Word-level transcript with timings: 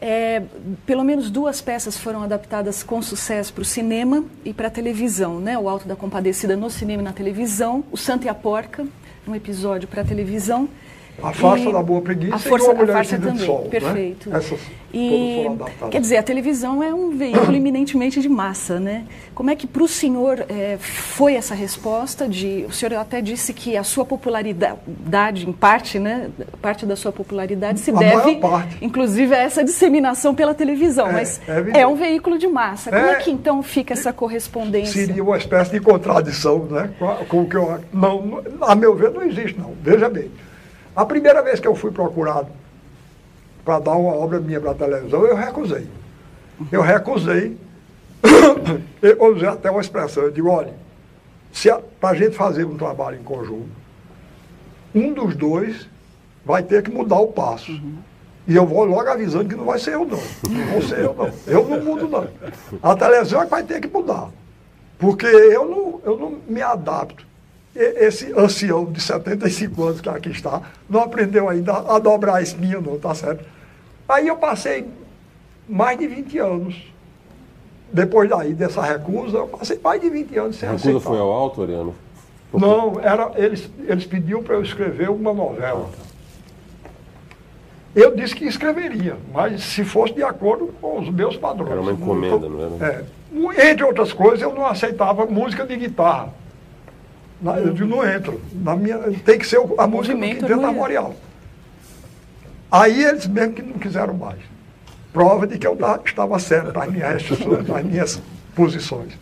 É, 0.00 0.42
pelo 0.86 1.04
menos 1.04 1.30
duas 1.30 1.60
peças 1.60 1.96
foram 1.96 2.22
adaptadas 2.22 2.82
com 2.82 3.02
sucesso 3.02 3.52
para 3.52 3.60
o 3.60 3.64
cinema 3.64 4.24
e 4.44 4.54
para 4.54 4.68
a 4.68 4.70
televisão, 4.70 5.38
né? 5.38 5.58
O 5.58 5.68
Alto 5.68 5.86
da 5.86 5.94
Compadecida 5.94 6.56
no 6.56 6.70
cinema 6.70 7.02
e 7.02 7.04
na 7.04 7.12
televisão, 7.12 7.84
O 7.92 7.98
Santo 7.98 8.24
e 8.24 8.28
a 8.28 8.34
Porca, 8.34 8.86
um 9.28 9.34
episódio 9.34 9.86
para 9.86 10.00
a 10.00 10.04
televisão. 10.04 10.68
A 11.22 11.32
farsa 11.32 11.68
e 11.68 11.72
da 11.72 11.82
boa 11.82 12.00
preguiça 12.00 12.36
a 12.36 12.38
força, 12.38 12.66
e 12.66 12.68
uma 12.68 12.74
mulher 12.74 12.92
a 12.92 12.96
farsa 12.96 13.18
também, 13.18 13.46
sol, 13.46 13.68
perfeito. 13.70 14.30
Né? 14.30 14.38
Essas 14.38 14.60
e, 14.92 15.44
quer 15.90 16.00
dizer, 16.00 16.16
a 16.16 16.22
televisão 16.22 16.82
é 16.82 16.92
um 16.92 17.16
veículo 17.16 17.54
eminentemente 17.54 18.20
de 18.20 18.28
massa, 18.28 18.80
né? 18.80 19.04
Como 19.34 19.48
é 19.48 19.54
que 19.54 19.66
para 19.66 19.84
o 19.84 19.88
senhor 19.88 20.44
é, 20.48 20.76
foi 20.80 21.34
essa 21.34 21.54
resposta 21.54 22.28
de, 22.28 22.64
o 22.68 22.72
senhor 22.72 22.94
até 22.94 23.20
disse 23.20 23.52
que 23.52 23.76
a 23.76 23.84
sua 23.84 24.04
popularidade, 24.04 25.48
em 25.48 25.52
parte, 25.52 25.98
né, 25.98 26.28
parte 26.60 26.84
da 26.84 26.96
sua 26.96 27.12
popularidade 27.12 27.78
se 27.78 27.92
a 27.92 27.94
deve, 27.94 28.40
inclusive, 28.82 29.32
a 29.34 29.38
essa 29.38 29.62
disseminação 29.62 30.34
pela 30.34 30.54
televisão, 30.54 31.06
é, 31.08 31.12
mas 31.12 31.40
é, 31.46 31.82
é, 31.82 31.86
um 31.86 31.94
veículo 31.94 32.36
de 32.36 32.48
massa. 32.48 32.90
Como 32.90 33.02
é, 33.02 33.14
que 33.16 33.30
então 33.30 33.62
fica 33.62 33.92
essa 33.92 34.12
correspondência? 34.12 35.06
Seria 35.06 35.22
uma 35.22 35.38
espécie 35.38 35.70
de 35.70 35.80
contradição, 35.80 36.64
né? 36.64 36.90
Com 37.28 37.42
o 37.42 37.48
que 37.48 37.56
eu, 37.56 37.78
não, 37.92 38.42
a 38.60 38.74
meu 38.74 38.94
ver, 38.96 39.12
não 39.12 39.22
existe, 39.22 39.58
não. 39.58 39.72
Veja 39.82 40.08
bem. 40.08 40.30
A 40.94 41.04
primeira 41.04 41.42
vez 41.42 41.60
que 41.60 41.68
eu 41.68 41.74
fui 41.74 41.90
procurado 41.90 42.48
para 43.64 43.78
dar 43.78 43.92
uma 43.92 44.14
obra 44.14 44.40
minha 44.40 44.60
para 44.60 44.72
a 44.72 44.74
televisão, 44.74 45.24
eu 45.24 45.36
recusei. 45.36 45.86
Eu 46.70 46.82
recusei, 46.82 47.56
eu 49.00 49.34
usei 49.34 49.48
até 49.48 49.70
uma 49.70 49.80
expressão, 49.80 50.24
eu 50.24 50.30
digo, 50.30 50.50
olha, 50.50 50.74
para 52.00 52.10
a 52.10 52.14
gente 52.14 52.36
fazer 52.36 52.64
um 52.64 52.76
trabalho 52.76 53.18
em 53.18 53.22
conjunto, 53.22 53.70
um 54.94 55.12
dos 55.12 55.36
dois 55.36 55.88
vai 56.44 56.62
ter 56.62 56.82
que 56.82 56.90
mudar 56.90 57.20
o 57.20 57.28
passo. 57.28 57.72
Uhum. 57.72 57.98
E 58.48 58.56
eu 58.56 58.66
vou 58.66 58.84
logo 58.84 59.08
avisando 59.08 59.48
que 59.48 59.54
não 59.54 59.64
vai 59.64 59.78
ser 59.78 59.94
eu 59.94 60.04
não. 60.04 60.18
Não 60.48 60.66
vou 60.72 60.82
ser 60.82 60.98
eu 61.04 61.14
não. 61.14 61.30
Eu 61.46 61.68
não 61.68 61.84
mudo 61.84 62.08
não. 62.08 62.26
A 62.82 62.96
televisão 62.96 63.42
é 63.42 63.44
que 63.44 63.50
vai 63.50 63.62
ter 63.62 63.80
que 63.80 63.86
mudar. 63.86 64.28
Porque 64.98 65.26
eu 65.26 65.68
não, 65.68 66.00
eu 66.04 66.18
não 66.18 66.38
me 66.48 66.60
adapto 66.60 67.24
esse 67.74 68.32
ancião 68.36 68.84
de 68.84 69.00
75 69.00 69.82
anos 69.84 70.00
que 70.00 70.08
aqui 70.08 70.30
está, 70.30 70.62
não 70.88 71.00
aprendeu 71.00 71.48
ainda 71.48 71.72
a 71.72 71.98
dobrar 71.98 72.36
a 72.36 72.42
espinha, 72.42 72.80
não, 72.80 72.98
tá 72.98 73.14
certo? 73.14 73.44
Aí 74.08 74.26
eu 74.26 74.36
passei 74.36 74.86
mais 75.68 75.98
de 75.98 76.06
20 76.06 76.38
anos. 76.38 76.92
Depois 77.92 78.28
daí, 78.28 78.54
dessa 78.54 78.82
recusa, 78.82 79.38
eu 79.38 79.48
passei 79.48 79.78
mais 79.82 80.00
de 80.00 80.10
20 80.10 80.38
anos 80.38 80.56
sem 80.56 80.68
A 80.68 80.72
recusa 80.72 80.90
aceitar. 80.90 81.08
foi 81.08 81.18
ao 81.18 81.30
alto, 81.32 81.62
Ariano? 81.62 81.94
Não, 82.52 82.98
era, 83.00 83.32
eles, 83.36 83.70
eles 83.86 84.04
pediam 84.04 84.42
para 84.42 84.56
eu 84.56 84.62
escrever 84.62 85.08
uma 85.08 85.32
novela. 85.32 85.88
Eu 87.94 88.14
disse 88.14 88.34
que 88.34 88.44
escreveria, 88.44 89.16
mas 89.32 89.62
se 89.62 89.84
fosse 89.84 90.12
de 90.14 90.22
acordo 90.22 90.72
com 90.80 91.00
os 91.00 91.08
meus 91.10 91.36
padrões. 91.36 91.70
Era 91.70 91.80
uma 91.80 91.92
encomenda, 91.92 92.48
não, 92.48 92.70
não 92.70 92.86
era? 92.86 93.06
É. 93.56 93.70
Entre 93.70 93.84
outras 93.84 94.12
coisas, 94.12 94.42
eu 94.42 94.52
não 94.54 94.66
aceitava 94.66 95.26
música 95.26 95.64
de 95.64 95.76
guitarra. 95.76 96.32
Na, 97.40 97.58
eu 97.58 97.74
não 97.86 98.06
entro. 98.06 98.40
Na 98.52 98.76
minha, 98.76 98.98
tem 99.24 99.38
que 99.38 99.46
ser 99.46 99.60
a 99.78 99.86
música 99.86 100.14
do 100.14 100.20
Quinteto 100.20 100.64
Armorial. 100.64 101.14
Aí 102.70 103.02
eles 103.02 103.26
mesmo 103.26 103.54
que 103.54 103.62
não 103.62 103.78
quiseram 103.78 104.14
mais. 104.14 104.38
Prova 105.12 105.46
de 105.46 105.58
que 105.58 105.66
eu 105.66 105.74
estava 105.74 106.38
certo 106.38 106.72
nas 106.72 106.88
minhas 106.88 107.14
restrições, 107.14 107.66
nas 107.66 107.84
minhas 107.84 108.22
posições. 108.54 109.12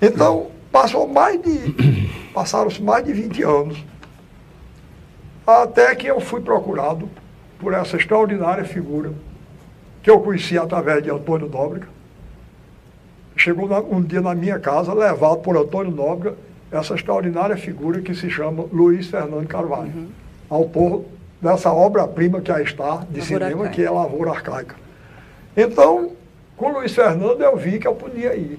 Então, 0.00 0.48
passou 0.72 1.06
mais 1.06 1.40
de. 1.40 2.10
Passaram-se 2.34 2.82
mais 2.82 3.04
de 3.04 3.12
20 3.12 3.42
anos. 3.42 3.84
Até 5.46 5.94
que 5.94 6.06
eu 6.06 6.20
fui 6.20 6.40
procurado 6.40 7.08
por 7.58 7.74
essa 7.74 7.96
extraordinária 7.96 8.64
figura 8.64 9.12
que 10.02 10.10
eu 10.10 10.20
conheci 10.20 10.58
através 10.58 11.02
de 11.02 11.10
Antônio 11.10 11.48
Nóbrega. 11.48 11.86
Chegou 13.36 13.68
um 13.90 14.02
dia 14.02 14.20
na 14.20 14.34
minha 14.34 14.58
casa, 14.58 14.92
levado 14.92 15.38
por 15.38 15.56
Antônio 15.56 15.92
Nóbrega, 15.92 16.36
essa 16.72 16.94
extraordinária 16.94 17.56
figura 17.56 18.00
que 18.00 18.14
se 18.14 18.30
chama 18.30 18.64
Luiz 18.72 19.06
Fernando 19.06 19.46
Carvalho, 19.46 19.92
uhum. 19.94 20.08
autor 20.48 21.04
dessa 21.40 21.70
obra-prima 21.70 22.40
que 22.40 22.50
aí 22.50 22.64
está 22.64 23.04
de 23.10 23.22
cinema, 23.22 23.46
arcaica. 23.46 23.68
que 23.70 23.82
é 23.82 23.90
Lavoura 23.90 24.30
Arcaica. 24.30 24.76
Então, 25.56 26.12
com 26.56 26.72
Luiz 26.72 26.94
Fernando 26.94 27.42
eu 27.42 27.56
vi 27.56 27.78
que 27.78 27.86
eu 27.86 27.94
podia 27.94 28.34
ir, 28.34 28.58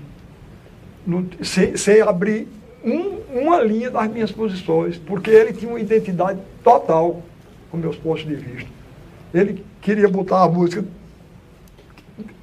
no, 1.08 1.28
sem, 1.42 1.76
sem, 1.76 2.02
abrir 2.02 2.48
um, 2.84 3.42
uma 3.42 3.62
linha 3.62 3.90
das 3.90 4.10
minhas 4.12 4.32
posições, 4.32 4.98
porque 4.98 5.32
ele 5.32 5.54
tinha 5.54 5.72
uma 5.72 5.80
identidade 5.80 6.40
total 6.64 7.24
com 7.72 7.78
meus 7.78 7.96
pontos 7.96 8.26
de 8.26 8.36
vista. 8.36 8.70
Ele 9.34 9.66
queria 9.82 10.08
botar 10.08 10.44
a 10.44 10.48
música 10.48 10.86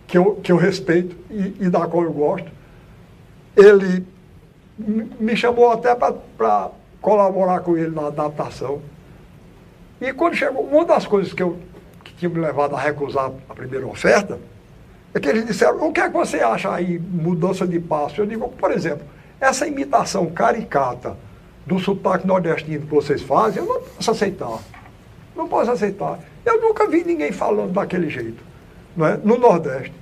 que 0.06 0.18
eu, 0.18 0.34
que 0.42 0.50
eu 0.50 0.56
respeito 0.56 1.14
e, 1.30 1.54
e 1.60 1.70
da 1.70 1.86
qual 1.86 2.02
eu 2.02 2.12
gosto. 2.12 2.50
Ele 3.56 4.04
me 5.18 5.36
chamou 5.36 5.70
até 5.70 5.94
para 5.94 6.70
colaborar 7.00 7.60
com 7.60 7.76
ele 7.76 7.94
na 7.94 8.06
adaptação. 8.06 8.80
E 10.00 10.12
quando 10.12 10.34
chegou, 10.34 10.62
uma 10.62 10.84
das 10.84 11.06
coisas 11.06 11.32
que, 11.32 11.42
eu, 11.42 11.58
que 12.02 12.14
tinha 12.14 12.28
me 12.28 12.40
levado 12.40 12.74
a 12.74 12.80
recusar 12.80 13.30
a 13.48 13.54
primeira 13.54 13.86
oferta, 13.86 14.38
é 15.12 15.20
que 15.20 15.28
eles 15.28 15.44
disseram, 15.46 15.88
o 15.88 15.92
que 15.92 16.00
é 16.00 16.08
que 16.08 16.16
você 16.16 16.40
acha 16.40 16.72
aí, 16.72 16.98
mudança 16.98 17.66
de 17.66 17.78
passo? 17.80 18.20
Eu 18.20 18.26
digo, 18.26 18.48
por 18.48 18.70
exemplo, 18.70 19.04
essa 19.40 19.66
imitação 19.66 20.26
caricata 20.26 21.16
do 21.66 21.78
sotaque 21.78 22.26
nordestino 22.26 22.86
que 22.86 22.94
vocês 22.94 23.22
fazem, 23.22 23.62
eu 23.62 23.68
não 23.68 23.80
posso 23.82 24.10
aceitar. 24.10 24.58
Não 25.36 25.48
posso 25.48 25.70
aceitar. 25.70 26.18
Eu 26.44 26.60
nunca 26.60 26.86
vi 26.86 27.04
ninguém 27.04 27.32
falando 27.32 27.72
daquele 27.72 28.08
jeito, 28.08 28.42
não 28.96 29.06
é? 29.06 29.18
no 29.22 29.38
Nordeste. 29.38 29.92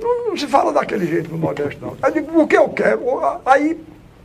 Não, 0.00 0.28
não 0.28 0.36
se 0.36 0.46
fala 0.46 0.72
daquele 0.72 1.06
jeito 1.06 1.30
no 1.30 1.38
Nordeste, 1.38 1.78
não. 1.80 1.96
Eu 2.02 2.10
digo, 2.10 2.40
o 2.40 2.46
que 2.46 2.56
eu 2.56 2.68
quero? 2.70 3.02
Aí 3.44 3.80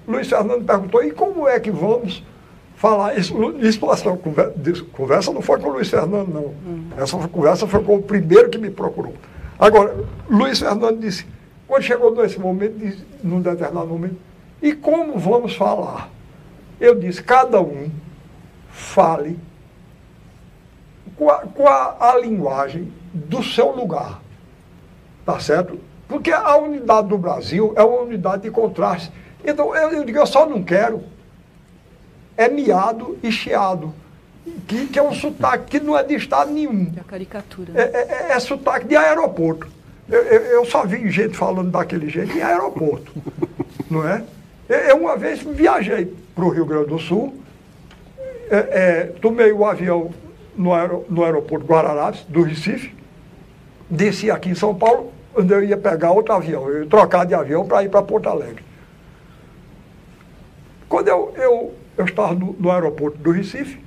Luiz 0.09 0.27
Fernando 0.27 0.65
perguntou, 0.65 1.03
e 1.03 1.11
como 1.11 1.47
é 1.47 1.59
que 1.59 1.69
vamos 1.69 2.23
falar 2.75 3.15
isso? 3.15 3.35
Essa 3.61 4.83
conversa 4.91 5.31
não 5.31 5.41
foi 5.41 5.59
com 5.59 5.69
o 5.69 5.73
Luiz 5.73 5.87
Fernando, 5.87 6.33
não. 6.33 6.45
Uhum. 6.45 6.89
Essa 6.97 7.27
conversa 7.27 7.67
foi 7.67 7.83
com 7.83 7.97
o 7.97 8.01
primeiro 8.01 8.49
que 8.49 8.57
me 8.57 8.71
procurou. 8.71 9.13
Agora, 9.59 9.95
Luiz 10.27 10.59
Fernando 10.59 10.99
disse, 10.99 11.27
quando 11.67 11.83
chegou 11.83 12.15
nesse 12.15 12.39
momento, 12.39 12.79
disse, 12.79 13.05
num 13.23 13.39
determinado 13.39 13.85
momento, 13.85 14.15
e 14.61 14.73
como 14.73 15.19
vamos 15.19 15.55
falar? 15.55 16.09
Eu 16.79 16.95
disse, 16.95 17.21
cada 17.21 17.61
um 17.61 17.91
fale 18.71 19.37
com 21.15 21.29
a, 21.29 21.39
com 21.39 21.67
a, 21.67 21.97
a 21.99 22.17
linguagem 22.17 22.91
do 23.13 23.43
seu 23.43 23.75
lugar. 23.75 24.21
Tá 25.23 25.39
certo? 25.39 25.79
Porque 26.07 26.31
a 26.31 26.57
unidade 26.57 27.09
do 27.09 27.17
Brasil 27.17 27.73
é 27.75 27.83
uma 27.83 28.01
unidade 28.01 28.41
de 28.41 28.49
contraste 28.49 29.11
então, 29.43 29.75
eu, 29.75 29.91
eu 29.91 30.03
digo, 30.03 30.17
eu 30.17 30.27
só 30.27 30.45
não 30.45 30.63
quero 30.63 31.03
é 32.39 32.47
miado 32.47 33.17
e 33.21 33.31
chiado. 33.31 33.93
Que, 34.65 34.87
que 34.87 34.97
é 34.97 35.03
um 35.03 35.13
sotaque 35.13 35.65
que 35.65 35.79
não 35.79 35.97
é 35.97 36.03
de 36.03 36.15
estado 36.15 36.51
nenhum. 36.51 36.91
É 36.97 37.01
caricatura. 37.03 37.73
É, 37.75 37.81
é, 37.81 38.31
é, 38.31 38.31
é 38.31 38.39
sotaque 38.39 38.87
de 38.87 38.95
aeroporto. 38.95 39.67
Eu, 40.07 40.21
eu, 40.23 40.41
eu, 40.41 40.65
só 40.65 40.85
vi 40.85 41.11
gente 41.11 41.37
falando 41.37 41.69
daquele 41.69 42.09
jeito 42.09 42.35
em 42.35 42.41
aeroporto. 42.41 43.11
não 43.91 44.07
é? 44.07 44.23
Eu 44.69 44.97
uma 44.97 45.17
vez 45.17 45.41
viajei 45.41 46.15
para 46.33 46.45
o 46.45 46.49
Rio 46.49 46.65
Grande 46.65 46.87
do 46.87 46.97
Sul, 46.97 47.35
é, 48.49 48.57
é, 48.57 49.03
tomei 49.21 49.51
o 49.51 49.65
avião 49.65 50.11
no, 50.55 50.73
aer, 50.73 50.91
no 51.09 51.23
aeroporto 51.23 51.65
Guararapes, 51.65 52.23
do 52.29 52.41
Recife, 52.41 52.95
desci 53.89 54.31
aqui 54.31 54.49
em 54.49 54.55
São 54.55 54.73
Paulo, 54.73 55.11
onde 55.35 55.53
eu 55.53 55.63
ia 55.63 55.77
pegar 55.77 56.11
outro 56.11 56.33
avião, 56.33 56.69
eu 56.69 56.83
ia 56.83 56.89
trocar 56.89 57.25
de 57.25 57.33
avião 57.33 57.67
para 57.67 57.83
ir 57.83 57.89
para 57.89 58.01
Porto 58.01 58.29
Alegre. 58.29 58.68
Quando 60.89 61.07
eu, 61.07 61.33
eu, 61.37 61.73
eu 61.95 62.05
estava 62.05 62.33
no, 62.33 62.53
no 62.59 62.71
aeroporto 62.71 63.19
do 63.19 63.29
Recife, 63.29 63.79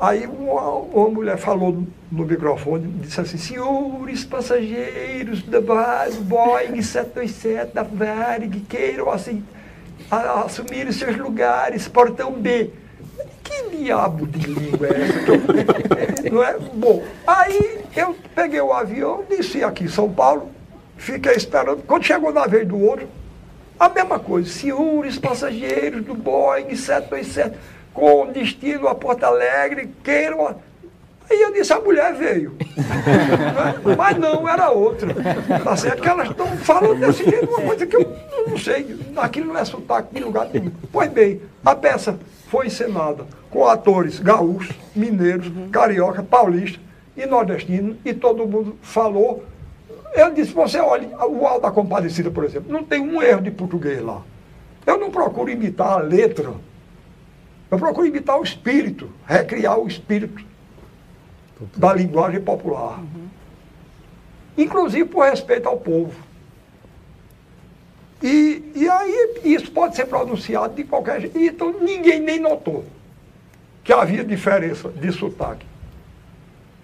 aí 0.00 0.26
uma, 0.26 0.70
uma 0.70 1.08
mulher 1.10 1.36
falou 1.36 1.84
no, 2.10 2.24
microfone, 2.24 2.88
disse 3.02 3.20
assim, 3.20 3.36
senhores 3.36 4.24
passageiros 4.24 5.42
da 5.42 5.60
Boeing 5.60 6.80
727 6.80 7.74
da 7.74 7.82
Varig 7.82 8.60
queiram 8.60 9.10
assim, 9.10 9.44
a, 10.10 10.44
assumir 10.44 10.88
os 10.88 10.96
seus 10.96 11.18
lugares, 11.18 11.86
portão 11.86 12.32
B. 12.32 12.70
Que 13.44 13.76
diabo 13.76 14.26
de 14.26 14.46
língua 14.46 14.86
é 14.86 15.02
essa? 15.02 16.30
Não 16.32 16.42
é? 16.42 16.58
Bom, 16.72 17.04
aí 17.26 17.80
eu 17.94 18.16
peguei 18.34 18.60
o 18.62 18.72
avião, 18.72 19.22
desci 19.28 19.62
aqui 19.62 19.84
em 19.84 19.88
São 19.88 20.10
Paulo, 20.10 20.50
fiquei 20.96 21.34
esperando. 21.34 21.82
Quando 21.82 22.04
chegou 22.04 22.32
na 22.32 22.46
vez 22.46 22.66
do 22.66 22.80
outro, 22.80 23.06
a 23.82 23.88
mesma 23.88 24.16
coisa, 24.16 24.48
senhores 24.48 25.18
passageiros 25.18 26.04
do 26.04 26.14
Boeing 26.14 26.76
727 26.76 27.58
com 27.92 28.30
destino 28.30 28.86
a 28.86 28.94
Porto 28.94 29.24
Alegre, 29.24 29.90
queiram. 30.04 30.54
Aí 31.28 31.42
eu 31.42 31.52
disse, 31.52 31.72
a 31.72 31.80
mulher 31.80 32.14
veio. 32.14 32.56
Mas 33.98 34.16
não, 34.18 34.48
era 34.48 34.70
outra. 34.70 35.12
Tá 35.64 35.76
certo 35.76 36.00
que 36.00 36.08
elas 36.08 36.30
estão 36.30 36.46
falando 36.58 37.00
desse 37.00 37.24
jeito, 37.24 37.50
uma 37.50 37.60
coisa 37.60 37.84
que 37.84 37.96
eu 37.96 38.16
não 38.46 38.56
sei, 38.56 38.96
aquilo 39.16 39.52
não 39.52 39.58
é 39.58 39.64
sotaque 39.64 40.14
de 40.14 40.22
lugar 40.22 40.48
nenhum. 40.52 40.70
Pois 40.92 41.10
bem, 41.10 41.42
a 41.64 41.74
peça 41.74 42.16
foi 42.48 42.68
encenada 42.68 43.26
com 43.50 43.66
atores 43.66 44.20
gaúchos, 44.20 44.76
mineiros, 44.94 45.48
uhum. 45.48 45.70
carioca, 45.70 46.22
paulista 46.22 46.78
e 47.16 47.26
nordestino, 47.26 47.96
e 48.04 48.14
todo 48.14 48.46
mundo 48.46 48.78
falou 48.80 49.42
Eu 50.14 50.32
disse, 50.32 50.52
você 50.52 50.78
olha, 50.78 51.08
o 51.26 51.46
Alto 51.46 51.62
da 51.62 51.70
Compadecida, 51.70 52.30
por 52.30 52.44
exemplo, 52.44 52.70
não 52.70 52.84
tem 52.84 53.00
um 53.00 53.22
erro 53.22 53.40
de 53.40 53.50
português 53.50 54.02
lá. 54.02 54.22
Eu 54.86 54.98
não 54.98 55.10
procuro 55.10 55.50
imitar 55.50 55.92
a 55.92 55.96
letra. 55.96 56.52
Eu 57.70 57.78
procuro 57.78 58.06
imitar 58.06 58.38
o 58.38 58.42
espírito, 58.42 59.10
recriar 59.26 59.78
o 59.78 59.88
espírito 59.88 60.44
da 61.76 61.94
linguagem 61.94 62.40
popular. 62.40 62.98
Uhum. 62.98 63.28
Inclusive 64.58 65.06
por 65.06 65.24
respeito 65.24 65.68
ao 65.68 65.78
povo. 65.78 66.12
E, 68.22 68.70
e 68.74 68.88
aí 68.88 69.40
isso 69.44 69.70
pode 69.70 69.96
ser 69.96 70.06
pronunciado 70.06 70.74
de 70.74 70.84
qualquer 70.84 71.22
jeito. 71.22 71.38
Então 71.38 71.72
ninguém 71.80 72.20
nem 72.20 72.38
notou 72.38 72.84
que 73.82 73.92
havia 73.92 74.24
diferença 74.24 74.88
de 74.90 75.10
sotaque. 75.10 75.66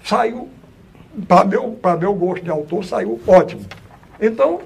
Saiu, 0.05 0.49
para 1.27 1.45
meu, 1.45 1.79
meu 1.99 2.15
gosto 2.15 2.45
de 2.45 2.51
autor, 2.51 2.85
saiu 2.85 3.21
ótimo. 3.27 3.65
Então, 4.21 4.61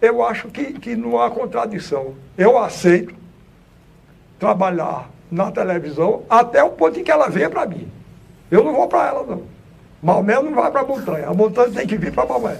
eu 0.00 0.24
acho 0.24 0.48
que, 0.48 0.72
que 0.74 0.94
não 0.94 1.20
há 1.20 1.30
contradição. 1.30 2.14
Eu 2.36 2.58
aceito 2.58 3.14
trabalhar 4.38 5.10
na 5.30 5.50
televisão 5.50 6.22
até 6.28 6.62
o 6.62 6.70
ponto 6.70 6.98
em 6.98 7.04
que 7.04 7.10
ela 7.10 7.28
venha 7.28 7.50
para 7.50 7.66
mim. 7.66 7.90
Eu 8.50 8.64
não 8.64 8.72
vou 8.72 8.88
para 8.88 9.08
ela, 9.08 9.24
não. 9.26 9.42
Maomé 10.02 10.34
não 10.34 10.54
vai 10.54 10.70
para 10.70 10.82
a 10.82 10.86
montanha. 10.86 11.28
A 11.28 11.34
montanha 11.34 11.70
tem 11.70 11.86
que 11.86 11.96
vir 11.96 12.12
para 12.12 12.26
Maomé. 12.26 12.58